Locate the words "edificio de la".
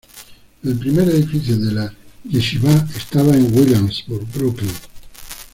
1.09-1.93